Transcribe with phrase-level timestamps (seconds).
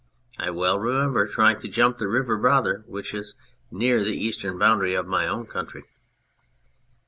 [0.39, 3.35] I well remember trying to jump the River Rother, which is
[3.69, 5.83] near the eastern boundary of my own county.